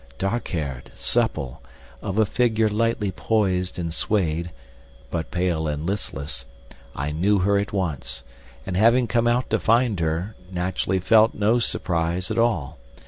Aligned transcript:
Dark 0.17 0.47
haired, 0.47 0.91
supple, 0.95 1.61
of 2.01 2.17
a 2.17 2.25
figure 2.25 2.69
lightly 2.69 3.11
poised 3.11 3.77
and 3.77 3.93
swayed, 3.93 4.49
but 5.11 5.29
pale 5.29 5.67
and 5.67 5.85
listless 5.85 6.47
I 6.95 7.11
knew 7.11 7.37
her 7.41 7.59
at 7.59 7.71
once, 7.71 8.23
and 8.65 8.75
having 8.75 9.05
come 9.05 9.27
out 9.27 9.51
to 9.51 9.59
find 9.59 9.99
her, 9.99 10.33
naturally 10.51 10.97
felt 10.97 11.35
no 11.35 11.59
surprise 11.59 12.31
at 12.31 12.39
all. 12.39 12.79